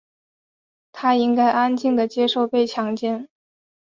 [0.93, 3.29] 她应该安静地接受被强奸。